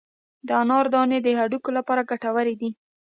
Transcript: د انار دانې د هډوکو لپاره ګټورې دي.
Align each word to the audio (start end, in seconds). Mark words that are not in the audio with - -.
د 0.47 0.49
انار 0.61 0.85
دانې 0.93 1.19
د 1.23 1.27
هډوکو 1.39 1.69
لپاره 1.77 2.07
ګټورې 2.09 2.55
دي. 2.61 2.69